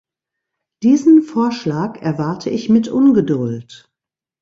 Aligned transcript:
Diesen 0.81 1.21
Vorschlag 1.21 1.97
erwarte 2.01 2.49
ich 2.49 2.69
mit 2.69 2.87
Ungeduld. 2.87 3.87